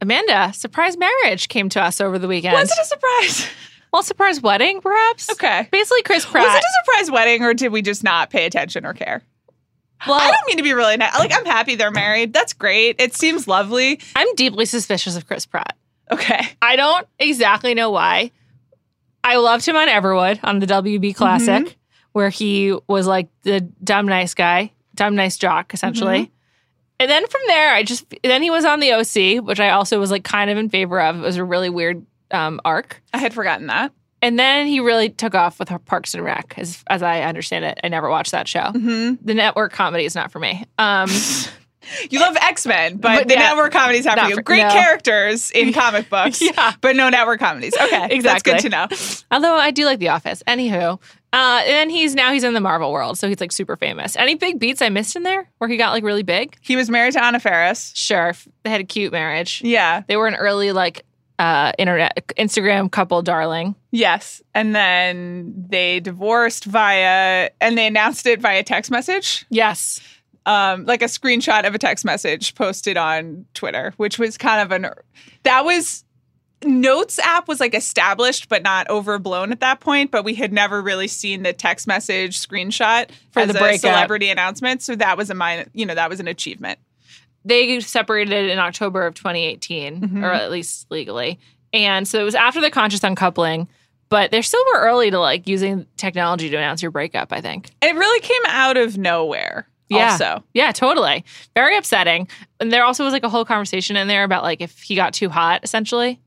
[0.00, 2.54] Amanda, surprise marriage came to us over the weekend.
[2.54, 3.48] Was it a surprise?
[3.92, 5.30] well, surprise wedding, perhaps?
[5.30, 5.68] Okay.
[5.70, 6.44] Basically, Chris Pratt.
[6.44, 9.22] Was it a surprise wedding or did we just not pay attention or care?
[10.06, 11.16] well, I don't mean to be really nice.
[11.16, 12.32] Like, I'm happy they're married.
[12.32, 12.96] That's great.
[12.98, 14.00] It seems lovely.
[14.16, 15.76] I'm deeply suspicious of Chris Pratt.
[16.12, 16.40] Okay.
[16.60, 18.30] I don't exactly know why.
[19.24, 21.74] I loved him on Everwood on the WB Classic, Mm-hmm.
[22.12, 26.22] where he was like the dumb nice guy, dumb nice jock, essentially.
[26.24, 26.32] Mm-hmm.
[27.00, 29.98] And then from there, I just then he was on the OC, which I also
[29.98, 31.16] was like kind of in favor of.
[31.16, 33.02] It was a really weird um, arc.
[33.12, 33.92] I had forgotten that.
[34.20, 37.80] And then he really took off with Parks and Rec, as as I understand it.
[37.82, 38.70] I never watched that show.
[38.72, 40.64] hmm The network comedy is not for me.
[40.78, 41.08] Um,
[42.10, 44.42] You love X Men, but, But the yeah, network comedies have for you.
[44.42, 44.70] Great no.
[44.70, 46.72] characters in comic books, Yeah.
[46.80, 47.74] but no network comedies.
[47.74, 48.52] Okay, That's Exactly.
[48.54, 48.88] good to know.
[49.30, 50.42] Although I do like The Office.
[50.46, 51.00] Anywho,
[51.32, 54.16] uh, and he's now he's in the Marvel world, so he's like super famous.
[54.16, 56.56] Any big beats I missed in there where he got like really big?
[56.60, 57.92] He was married to Anna Faris.
[57.96, 59.62] Sure, they had a cute marriage.
[59.64, 60.02] Yeah.
[60.06, 61.04] They were an early like
[61.38, 63.74] uh, internet Instagram couple, darling.
[63.90, 64.40] Yes.
[64.54, 69.98] And then they divorced via, and they announced it via text message, Yes,
[70.46, 74.72] um, like a screenshot of a text message posted on Twitter, which was kind of
[74.72, 74.90] an,
[75.44, 76.04] that was,
[76.64, 80.80] Notes app was like established but not overblown at that point, but we had never
[80.80, 83.80] really seen the text message screenshot For the breakup.
[83.80, 84.80] celebrity announcement.
[84.80, 86.78] So that was a mine, you know, that was an achievement.
[87.44, 90.22] they separated in October of 2018, Mhm.
[90.22, 91.40] or at least legally,
[91.72, 93.66] and so it was after the conscious uncoupling.
[94.08, 97.32] But they're still were early to like using technology to announce your breakup.
[97.32, 97.70] I think.
[97.82, 99.66] It really came out of nowhere.
[99.92, 100.12] Yeah.
[100.12, 101.24] Also, Yeah, totally.
[101.54, 102.28] Very upsetting.
[102.60, 105.14] And there also was like a whole conversation in there about like if he got
[105.14, 106.20] too hot, essentially.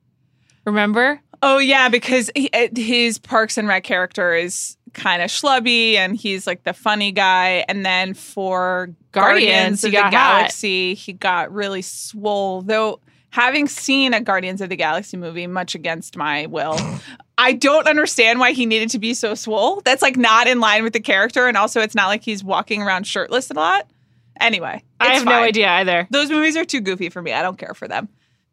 [0.65, 1.21] Remember?
[1.41, 6.15] Oh yeah, because he, uh, his Parks and Rec character is kind of schlubby, and
[6.15, 7.65] he's like the funny guy.
[7.67, 10.11] And then for Guardians, Guardians, of the got hot.
[10.11, 12.61] Galaxy, he got really swole.
[12.61, 12.99] Though
[13.35, 16.79] having seen a Guardians of the Galaxy movie, much against my will,
[17.37, 19.81] I don't understand why he needed to be so swole.
[19.81, 22.81] That's like not in line with the character, and also it's not like he's walking
[22.81, 23.91] around shirtless a lot.
[24.39, 26.07] Anyway, I have no idea either.
[26.11, 27.33] Those movies are too goofy for me.
[27.33, 28.07] I don't care for them.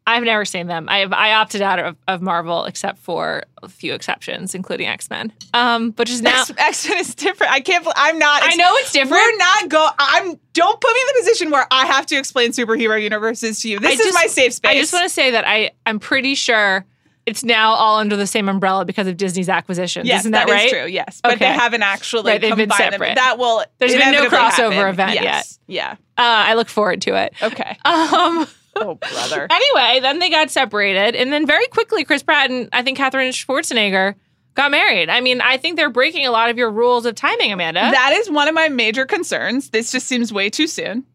[0.05, 0.89] I've never seen them.
[0.89, 5.09] I have, I opted out of, of Marvel except for a few exceptions, including X
[5.09, 5.31] Men.
[5.53, 7.53] Um, but just now, X Men is different.
[7.53, 7.87] I can't.
[7.95, 8.41] I'm not.
[8.43, 9.11] I know it's different.
[9.13, 9.87] We're not go.
[9.97, 10.37] I'm.
[10.53, 13.79] Don't put me in the position where I have to explain superhero universes to you.
[13.79, 14.71] This I is just- my safe space.
[14.71, 16.85] I just want to say that I I'm pretty sure
[17.25, 20.05] it's now all under the same umbrella because of Disney's acquisition.
[20.05, 20.81] Yes, Isn't that, that is right?
[20.81, 20.91] true.
[20.91, 22.99] Yes, but they haven't actually Right, they've been combined them.
[22.99, 23.15] separate.
[23.15, 23.63] That will.
[23.77, 24.89] There's been no crossover happen.
[24.89, 25.57] event yes.
[25.65, 25.91] Yeah.
[25.91, 27.33] Uh, I look forward to it.
[27.41, 27.77] Okay.
[27.85, 28.45] Um.
[28.75, 29.47] Oh brother.
[29.51, 33.31] Anyway, then they got separated, and then very quickly, Chris Pratt and I think Katherine
[33.31, 34.15] Schwarzenegger
[34.55, 35.09] got married.
[35.09, 37.79] I mean, I think they're breaking a lot of your rules of timing, Amanda.
[37.81, 39.69] that is one of my major concerns.
[39.71, 41.05] This just seems way too soon.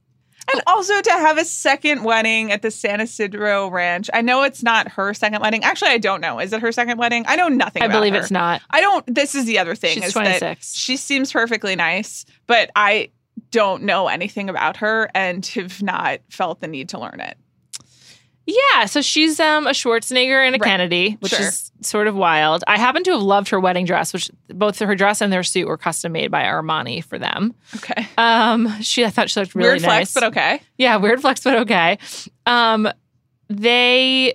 [0.51, 4.09] And also to have a second wedding at the San Ysidro Ranch.
[4.15, 5.63] I know it's not her second wedding.
[5.63, 6.41] Actually, I don't know.
[6.41, 7.25] Is it her second wedding?
[7.29, 7.83] I know nothing.
[7.83, 8.21] I believe her.
[8.21, 8.63] it's not.
[8.71, 9.15] I don't.
[9.15, 10.01] This is the other thing.
[10.01, 10.75] She's 26.
[10.75, 13.11] She seems perfectly nice, but I
[13.51, 17.37] don't know anything about her and have not felt the need to learn it.
[18.51, 20.63] Yeah, so she's um, a Schwarzenegger and a Right.
[20.67, 21.47] Kennedy, which Sure.
[21.49, 22.65] is sort of wild.
[22.67, 25.69] I happen to have loved her wedding dress, which both her dress and their suit
[25.69, 27.55] were custom made by Armani for them.
[27.77, 28.07] Okay.
[28.17, 30.13] Um, she, I thought she looked really Weird nice.
[30.13, 30.63] flex, but okay.
[30.79, 31.99] Yeah, weird flex, but okay.
[32.47, 32.89] Um,
[33.51, 34.35] they,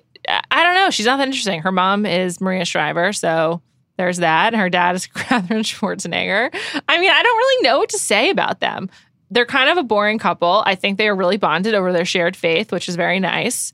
[0.51, 0.91] I don't know.
[0.91, 1.61] She's not that interesting.
[1.61, 3.61] Her mom is Maria Shriver, so
[3.97, 4.53] there's that.
[4.53, 6.53] And her dad is Catherine Schwarzenegger.
[6.87, 8.91] I mean, I don't really know what to say about them.
[9.31, 10.61] They're kind of a boring couple.
[10.67, 13.73] I think they are really bonded over their shared faith, which is very nice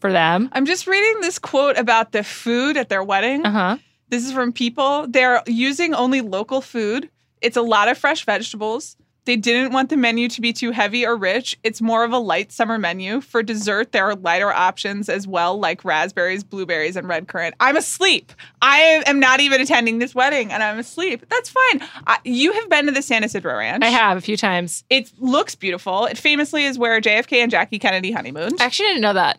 [0.00, 0.48] for them.
[0.52, 3.44] I'm just reading this quote about the food at their wedding.
[3.44, 3.76] Uh huh.
[4.08, 5.06] This is from people.
[5.08, 7.10] They're using only local food.
[7.42, 8.96] It's a lot of fresh vegetables.
[9.28, 11.58] They didn't want the menu to be too heavy or rich.
[11.62, 13.20] It's more of a light summer menu.
[13.20, 17.54] For dessert, there are lighter options as well, like raspberries, blueberries, and red currant.
[17.60, 18.32] I'm asleep.
[18.62, 21.26] I am not even attending this wedding, and I'm asleep.
[21.28, 21.86] That's fine.
[22.06, 23.84] I, you have been to the San Ysidro Ranch.
[23.84, 24.82] I have a few times.
[24.88, 26.06] It looks beautiful.
[26.06, 28.62] It famously is where JFK and Jackie Kennedy honeymooned.
[28.62, 29.38] I actually didn't know that.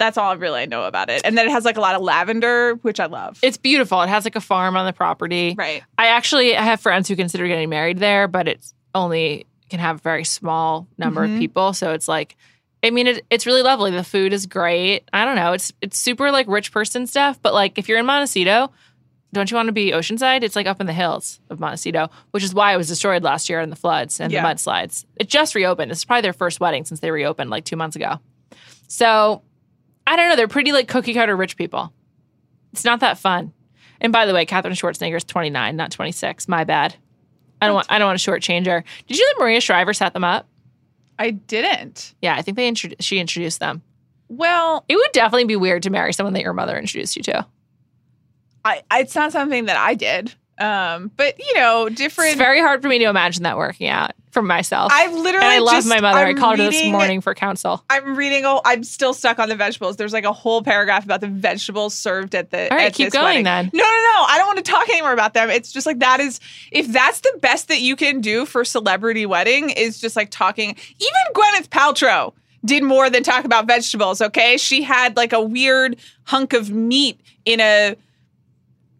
[0.00, 1.20] That's all I really know about it.
[1.24, 3.38] And then it has like a lot of lavender, which I love.
[3.42, 4.00] It's beautiful.
[4.02, 5.54] It has like a farm on the property.
[5.56, 5.84] right.
[5.96, 9.96] I actually I have friends who consider getting married there, but it's only can have
[9.96, 11.34] a very small number Mhm.
[11.34, 11.72] of people.
[11.74, 12.34] So it's like,
[12.82, 13.92] I mean, it, it's really lovely.
[13.92, 15.04] The food is great.
[15.12, 15.52] I don't know.
[15.52, 17.38] It's it's super like rich person stuff.
[17.40, 18.72] But like, if you're in Montecito,
[19.32, 20.42] don't you want to be Oceanside?
[20.42, 23.48] It's like up in the hills of Montecito, which is why it was destroyed last
[23.48, 24.42] year in the floods and Yeah.
[24.42, 25.04] the mudslides.
[25.16, 25.90] It just reopened.
[25.90, 28.18] This is probably their first wedding since they reopened like two months ago.
[28.88, 29.42] So
[30.10, 30.36] I don't know.
[30.36, 31.92] They're pretty like cookie cutter rich people.
[32.72, 33.52] It's not that fun.
[34.00, 36.48] And by the way, Katherine Schwarzenegger is 29, not 26.
[36.48, 36.96] My bad.
[37.62, 37.86] I don't want.
[37.90, 38.82] I don't want to shortchange her.
[39.06, 40.46] Did you know that Maria Shriver set them up?
[41.18, 42.14] I didn't.
[42.22, 43.82] Yeah, I think they intro- she introduced them.
[44.28, 47.46] Well, It would definitely be weird to marry someone that your mother introduced you to.
[48.64, 50.34] I it's not something that I did.
[50.60, 52.32] Um, but you know, different.
[52.32, 54.92] It's very hard for me to imagine that working out for myself.
[54.94, 56.18] I literally and I love just- my mother.
[56.18, 57.82] i I'm called her this morning for counsel.
[57.88, 58.44] I'm reading.
[58.44, 59.96] Oh, I'm still stuck on the vegetables.
[59.96, 62.70] There's like a whole paragraph about the vegetables served at the.
[62.70, 63.44] All right, keep going wedding.
[63.44, 63.70] then.
[63.72, 64.24] No, no, no.
[64.28, 65.50] I don't want to talk anymore about them.
[65.50, 69.26] It's just like that is if that's the best that you can do for celebrity
[69.26, 70.76] wedding is just like talking.
[70.98, 74.20] Even Gwyneth Paltrow did more than talk about vegetables.
[74.20, 77.96] Okay, she had like a weird hunk of meat in a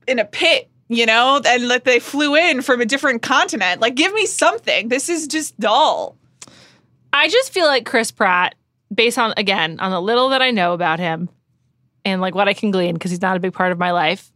[0.06, 0.68] in a pit.
[0.92, 3.80] You know, and like they flew in from a different continent.
[3.80, 4.88] Like, give me something.
[4.88, 6.16] This is just dull.
[7.12, 8.56] I just feel like Chris Pratt,
[8.92, 11.28] based on again on the little that I know about him,
[12.04, 14.32] and like what I can glean because he's not a big part of my life,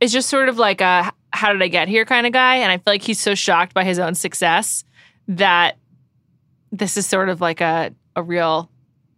[0.00, 2.56] is just sort of like a how did I get here kind of guy.
[2.56, 4.84] And I feel like he's so shocked by his own success
[5.28, 5.76] that
[6.72, 8.70] this is sort of like a a real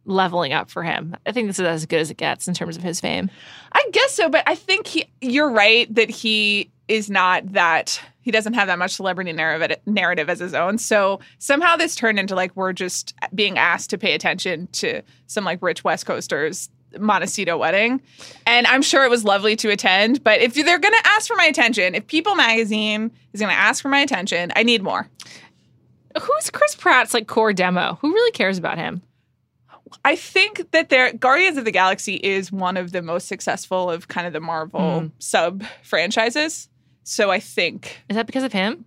[0.05, 1.16] leveling up for him.
[1.27, 3.31] I think this is as good as it gets in terms of his fame.
[3.73, 8.31] I guess so, but I think he, you're right that he is not that he
[8.31, 10.79] doesn't have that much celebrity narrative narrative as his own.
[10.79, 15.45] So somehow this turned into like we're just being asked to pay attention to some
[15.45, 16.68] like rich West Coasters
[16.99, 18.03] Montecito wedding.
[18.47, 21.37] And I'm sure it was lovely to attend, but if they're going to ask for
[21.37, 25.09] my attention, if People magazine is going to ask for my attention, I need more.
[26.21, 27.99] Who's Chris Pratt's like core demo?
[28.03, 29.01] Who really cares about him?
[30.05, 34.09] I think that their Guardians of the Galaxy is one of the most successful of
[34.09, 35.11] kind of the Marvel Mm.
[35.18, 36.68] sub franchises.
[37.05, 38.85] So I think Is that because of him?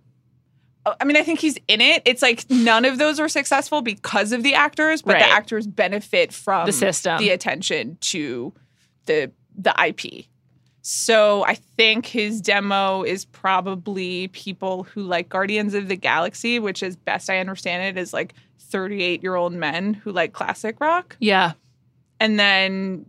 [0.86, 2.02] Oh, I mean, I think he's in it.
[2.04, 6.32] It's like none of those are successful because of the actors, but the actors benefit
[6.32, 7.18] from The system.
[7.18, 8.52] the attention to
[9.06, 10.26] the the IP.
[10.82, 16.82] So I think his demo is probably people who like Guardians of the Galaxy, which
[16.84, 21.16] as best I understand it is like 38 year old men who like classic rock.
[21.18, 21.52] Yeah.
[22.20, 23.06] And then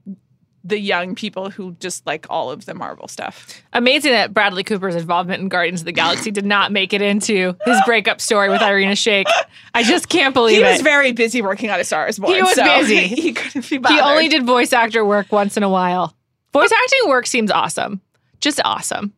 [0.64, 3.62] the young people who just like all of the Marvel stuff.
[3.74, 7.56] Amazing that Bradley Cooper's involvement in Guardians of the Galaxy did not make it into
[7.66, 9.26] his breakup story with Irina Shayk.
[9.74, 10.72] I just can't believe He it.
[10.72, 12.34] was very busy working on A Star is Born.
[12.34, 13.08] He was so busy.
[13.08, 13.96] He couldn't be bothered.
[13.98, 16.16] he only did voice actor work once in a while.
[16.52, 18.02] Voice acting work seems awesome.
[18.42, 19.14] Just awesome.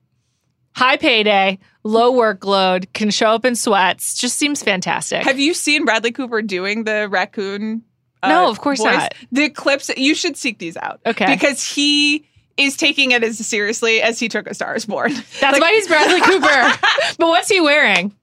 [0.76, 4.18] High payday, low workload, can show up in sweats.
[4.18, 5.24] Just seems fantastic.
[5.24, 7.82] Have you seen Bradley Cooper doing the raccoon?
[8.24, 8.94] Uh, No, of course voice?
[8.94, 9.14] not.
[9.32, 11.00] The clips you should seek these out.
[11.06, 11.26] Okay.
[11.34, 12.26] because he
[12.58, 15.14] is taking it as seriously as he took A Star Is Born.
[15.14, 16.78] That's Like- why he's Bradley Cooper.
[17.18, 18.14] but what's he wearing?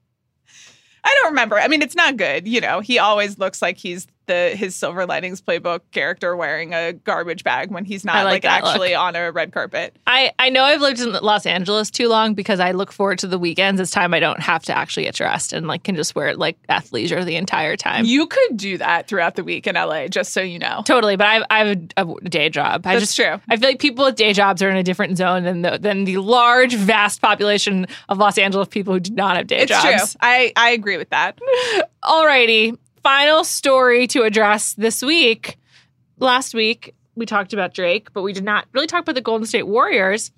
[1.03, 1.57] I don't remember.
[1.57, 2.47] I mean, it's not good.
[2.47, 6.93] You know, he always looks like he's the his Silver Linings Playbook character wearing a
[6.93, 8.71] garbage bag when he's I not like like, that look.
[8.73, 9.95] actually on a red carpet.
[10.05, 13.27] I, I know I've lived in Los Angeles too long because I look forward to
[13.27, 13.81] the weekends.
[13.81, 16.37] It's time I don't have to actually get dressed and like can just wear it
[16.37, 18.05] like athleisure the entire time.
[18.05, 20.83] You could do that throughout the week in LA, just so you know.
[20.85, 22.85] Totally, but I have, I have a, a day job.
[22.85, 23.39] I That's just true.
[23.49, 26.03] I feel like people with day jobs are in a different zone than the than
[26.03, 30.11] the large, vast population of Los Angeles people who do not have day It's jobs.
[30.13, 30.19] true.
[30.21, 31.39] I I agree with that.
[32.03, 32.77] Alrighty,
[33.07, 35.57] final story to address this week.
[36.19, 39.47] Last week we talked about Drake, but we did not really talk about the Golden
[39.47, 40.29] State Warriors.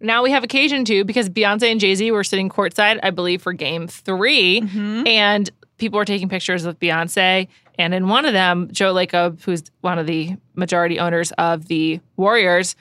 [0.00, 3.42] Now we have occasion to because Beyonce and Jay Z were sitting courtside, I believe,
[3.42, 5.06] for Game 3 Mm-hmm.
[5.06, 7.46] and people were taking pictures with Beyonce.
[7.78, 12.00] And in one of them, Joe Lacob, who's one of the majority owners of the
[12.16, 12.74] Warriors,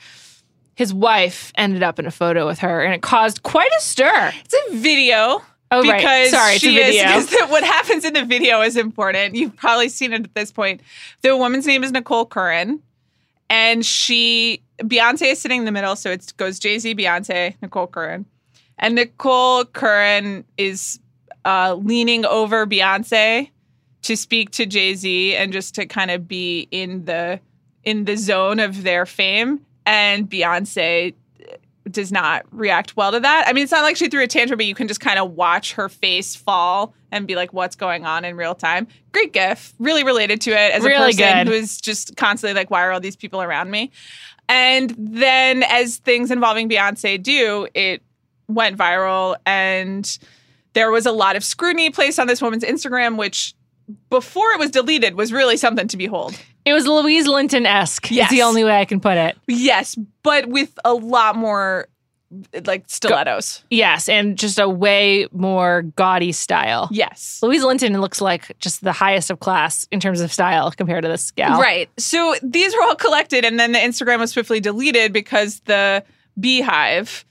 [0.73, 4.33] his wife ended up in a photo with her, and it caused quite a stir.
[4.43, 5.43] It's a video.
[5.71, 6.29] Oh, because right.
[6.29, 7.17] Sorry, she video.
[7.17, 9.35] is because what happens in the video is important.
[9.35, 10.81] You've probably seen it at this point.
[11.21, 12.81] The woman's name is Nicole Curran,
[13.49, 17.87] and she Beyonce is sitting in the middle, so it goes Jay Z, Beyonce, Nicole
[17.87, 18.25] Curran,
[18.77, 20.99] and Nicole Curran is
[21.45, 23.49] uh, leaning over Beyonce
[24.03, 27.39] to speak to Jay Z and just to kind of be in the
[27.83, 31.13] in the zone of their fame, and Beyonce
[31.89, 33.45] does not react well to that.
[33.47, 35.31] I mean, it's not like she threw a tantrum, but you can just kind of
[35.31, 39.73] watch her face fall and be like, "What's going on in real time?" Great gif,
[39.79, 41.47] really related to it as a person good.
[41.47, 43.91] who is just constantly like, "Why are all these people around me?"
[44.49, 48.01] And then, as things involving Beyonce do, it
[48.47, 50.17] went viral, and
[50.73, 53.53] there was a lot of scrutiny placed on this woman's Instagram, which
[54.09, 56.37] before it was deleted was really something to behold.
[56.65, 58.09] It was Louise Linton esque.
[58.09, 58.25] Yes.
[58.25, 59.37] It's the only way I can put it.
[59.47, 61.87] Yes, but with a lot more
[62.65, 63.63] like stilettos.
[63.69, 66.89] Yes, and just a way more gaudy style.
[66.91, 67.39] Yes.
[67.41, 71.07] Louise Linton looks like just the highest of class in terms of style compared to
[71.07, 71.61] this gal.
[71.61, 71.89] Right.
[71.97, 76.03] So these were all collected, and then the Instagram was swiftly deleted because the
[76.39, 77.25] Beehive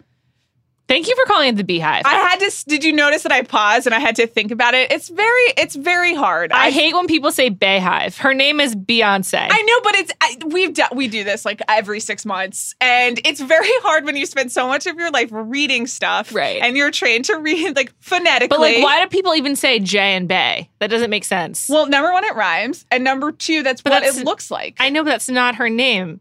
[0.87, 2.03] Thank you for calling it the Beehive.
[2.05, 2.65] I had to.
[2.69, 4.93] Did you notice that I paused and I had to think about it?
[4.93, 6.53] It's very, it's very hard.
[6.53, 8.19] I hate when people say beehive.
[8.19, 9.49] Her name is Beyonce.
[9.51, 13.19] I know, but it's I, we've done we do this like every six months, and
[13.25, 16.61] it's very hard when you spend so much of your life reading stuff, Right.
[16.63, 18.49] And you're trained to read like phonetically.
[18.49, 20.69] but like, why do people even say J and Bay?
[20.81, 21.67] That doesn't make sense.
[21.69, 24.77] Well, number one, it rhymes, and number two, that's But what that's- it looks like.
[24.79, 26.21] I know, but that's not her name.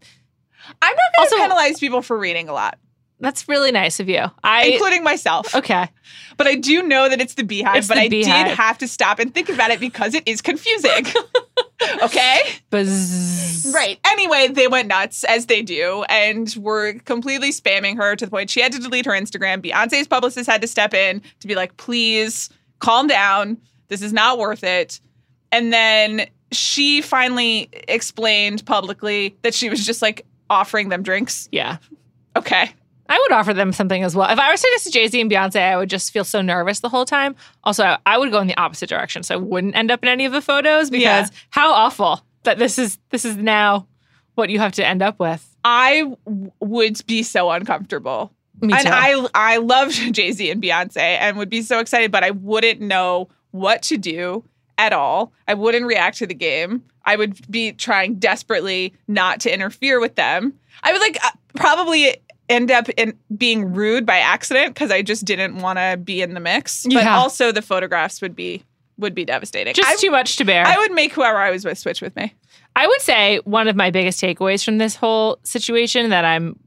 [0.82, 2.78] I'm not going to penalize people for reading a lot,
[3.24, 4.26] That's really nice of you.
[4.44, 5.56] I including myself.
[5.56, 5.88] okay.
[6.36, 7.78] But I do know that it's the beehive.
[7.78, 8.48] It's but the I Beehive.
[8.48, 11.06] did have to stop and think about it because it is confusing.
[12.04, 12.40] okay.
[12.70, 13.72] Buzz.
[13.74, 13.98] Right.
[14.06, 18.50] Anyway, they went nuts as they do and were completely spamming her to the point
[18.50, 19.64] she had to delete her Instagram.
[19.64, 23.58] Beyonce's publicist had to step in to be like, please calm down.
[23.88, 25.00] This is not worth it.
[25.52, 31.48] And then she finally explained publicly that she was just like offering them drinks.
[31.52, 31.78] Yeah.
[32.36, 32.72] Okay.
[33.14, 34.30] I would offer them something as well.
[34.30, 36.42] If I were sitting next to Jay Z and Beyonce, I would just feel so
[36.42, 37.36] nervous the whole time.
[37.64, 40.10] Also, I- I would go in the opposite direction, so I wouldn't end up in
[40.10, 41.38] any of the photos because Yeah.
[41.52, 42.98] how awful that this is.
[43.12, 43.88] This is now
[44.36, 45.48] what you have to end up with.
[45.64, 48.32] I w- would be so uncomfortable.
[48.62, 48.80] Me too.
[48.80, 48.88] and.
[48.90, 52.82] I I loved Jay Z and Beyonce and would be so excited, but I wouldn't
[52.82, 54.44] know what to do
[54.80, 55.32] at all.
[55.48, 56.84] I wouldn't react to the game.
[57.06, 60.54] I would be trying desperately not to interfere with them.
[60.82, 62.16] I would like uh, probably
[62.50, 66.34] end up in being rude by accident because I just didn't want to be in
[66.34, 66.84] the mix.
[66.84, 67.18] But Yeah.
[67.18, 68.64] also the photographs would be
[69.00, 69.74] would be devastating.
[69.74, 70.64] just I, too much to bear.
[70.66, 72.32] I would make whoever I was with switch with me.
[72.76, 76.60] I would say one of my biggest takeaways from this whole situation that I'm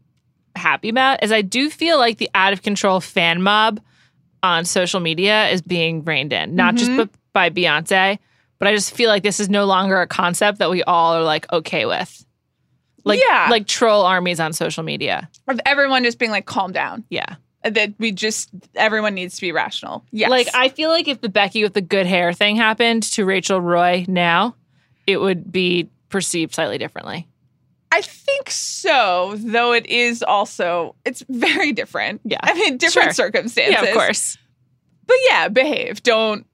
[0.56, 3.78] happy about is I do feel like the out of control fan mob
[4.42, 7.04] on social media is being reined in, not just Mhm.
[7.06, 8.18] b- by Beyonce,
[8.58, 11.22] but I just feel like this is no longer a concept that we all are
[11.22, 12.24] like okay with.
[13.06, 13.48] Like Yeah.
[13.50, 15.28] like troll armies on social media.
[15.48, 17.04] Of everyone just being like, calm down.
[17.08, 17.36] Yeah.
[17.62, 20.04] That we just everyone needs to be rational.
[20.12, 20.28] Yes.
[20.30, 23.60] Like I feel like if the Becky with the good hair thing happened to Rachel
[23.60, 24.54] Roy now,
[25.06, 27.26] it would be perceived slightly differently.
[27.92, 32.20] I think so, though it is also it's very different.
[32.24, 32.38] Yeah.
[32.42, 33.26] I mean different Sure.
[33.26, 33.72] circumstances.
[33.80, 34.36] Yeah, of course.
[35.06, 36.02] But yeah, behave.
[36.02, 36.46] Don't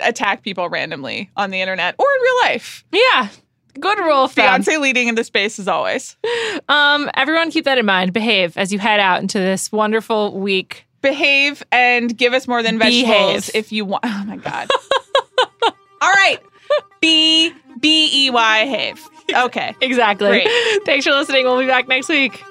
[0.00, 2.84] attack people randomly on the internet or in real life.
[2.92, 3.28] Yeah.
[3.78, 4.62] Good rule of thumb.
[4.62, 6.16] Beyonce leading in the space as always.
[6.68, 8.12] Um, everyone keep that in mind.
[8.12, 10.86] Behave as you head out into this wonderful week.
[11.00, 13.50] Behave and give us more than vegetables Behave.
[13.54, 14.04] if you want.
[14.04, 14.68] Oh my god.
[16.00, 16.38] All right.
[17.00, 19.00] B B E Y have.
[19.30, 19.74] Okay.
[19.82, 20.26] Exactly.
[20.28, 20.48] Great.
[20.86, 21.44] Thanks for listening.
[21.44, 22.42] We'll be back next week.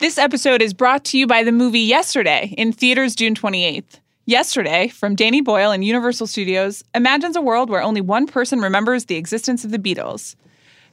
[0.00, 4.00] This episode is brought to you by the movie Yesterday in theaters June 28th.
[4.24, 9.04] Yesterday, from Danny Boyle and Universal Studios, imagines a world where only one person remembers
[9.04, 10.36] the existence of the Beatles.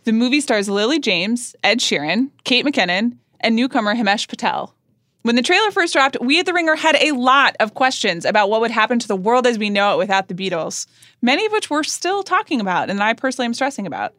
[0.03, 4.75] The movie stars Lily James, Ed Sheeran, Kate McKinnon, and newcomer Himesh Patel.
[5.21, 8.49] When the trailer first dropped, we at The Ringer had a lot of questions about
[8.49, 10.85] what would happen to the world as we know it without the Beatles,
[11.21, 14.13] many of which we're still talking about and I personally am stressing about.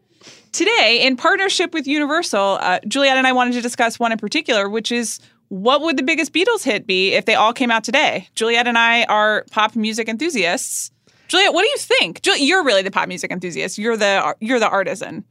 [0.52, 4.68] Today, in partnership with Universal, uh, Juliet and I wanted to discuss one in particular,
[4.68, 8.28] which is what would the biggest Beatles hit be if they all came out today?
[8.34, 10.90] Juliet and I are pop music enthusiasts.
[11.28, 12.22] Juliet, what do you think?
[12.22, 13.78] Juliet, you're really the pop music enthusiast.
[13.78, 15.24] You're the you're the artisan.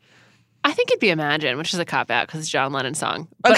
[0.63, 2.93] I think it'd be Imagine, which is a cop out because it's a John Lennon
[2.93, 3.28] song.
[3.43, 3.58] But,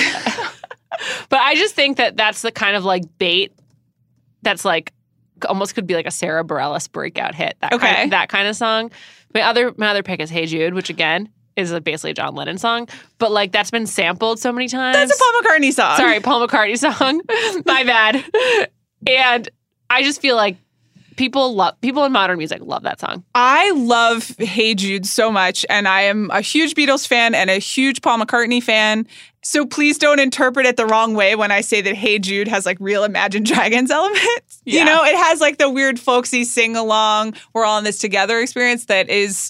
[1.29, 3.53] but I just think that that's the kind of like bait
[4.41, 4.91] that's like
[5.47, 7.55] almost could be like a Sarah Bareilles breakout hit.
[7.61, 7.87] That Okay.
[7.87, 8.91] kind of, that kind of song.
[9.33, 12.35] My other my other pick is Hey Jude, which again is a, basically a John
[12.35, 12.87] Lennon song,
[13.17, 14.95] but like that's been sampled so many times.
[14.95, 15.97] That's a Paul McCartney song.
[15.97, 17.21] Sorry, Paul McCartney song.
[17.65, 18.23] My bad.
[19.07, 19.49] And
[19.89, 20.57] I just feel like
[21.15, 23.23] people love people in modern music love that song.
[23.35, 27.59] I love Hey Jude so much, and I am a huge Beatles fan and a
[27.59, 29.05] huge Paul McCartney fan.
[29.41, 32.65] So please don't interpret it the wrong way when I say that Hey Jude has
[32.65, 34.61] like real Imagine Dragons elements.
[34.65, 34.79] Yeah.
[34.81, 38.39] You know, it has like the weird folksy sing along, we're all in this together
[38.39, 39.49] experience that is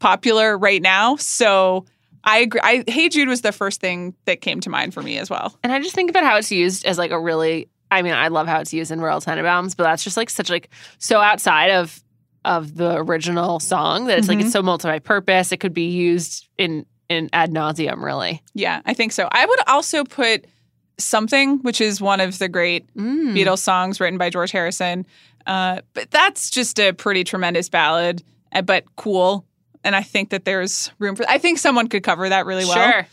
[0.00, 1.16] popular right now.
[1.16, 1.84] So
[2.24, 2.60] I agree.
[2.62, 5.56] I, hey Jude was the first thing that came to mind for me as well.
[5.62, 8.28] And I just think about how it's used as like a really I mean, I
[8.28, 11.70] love how it's used in Royal Tenenbaums, but that's just like such like so outside
[11.70, 12.02] of
[12.44, 14.42] of the original song that it's like Mhm.
[14.42, 15.52] it's so multi-purpose.
[15.52, 18.42] It could be used in in ad nauseum, really.
[18.54, 19.28] Yeah, I think so.
[19.32, 20.46] I would also put
[21.00, 23.32] Something, which is one of the great Mm.
[23.32, 25.06] Beatles songs written by George Harrison.
[25.46, 29.44] Uh, but that's just a pretty tremendous ballad, uh, but cool.
[29.84, 31.24] and I think that there's room for.
[31.28, 32.90] I think someone could cover that really well.
[32.90, 33.06] Sure.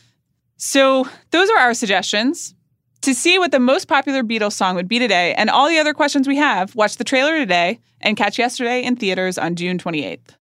[0.58, 2.56] So those are our suggestions.
[3.02, 5.94] To see what the most popular Beatles song would be today and all the other
[5.94, 10.38] questions we have, watch the trailer today and catch yesterday in theaters on June 28th.